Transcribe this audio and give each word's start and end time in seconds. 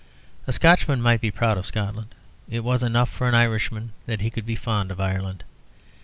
A 0.47 0.51
Scotchman 0.51 0.99
might 0.99 1.21
be 1.21 1.29
proud 1.29 1.59
of 1.59 1.67
Scotland; 1.67 2.15
it 2.49 2.63
was 2.63 2.81
enough 2.81 3.07
for 3.11 3.27
an 3.29 3.35
Irishman 3.35 3.91
that 4.07 4.19
he 4.21 4.31
could 4.31 4.47
be 4.47 4.55
fond 4.55 4.89
of 4.89 4.99
Ireland. 4.99 5.43